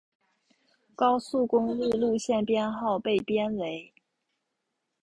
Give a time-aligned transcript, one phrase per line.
[0.95, 3.93] 高速公路路线编号被编为。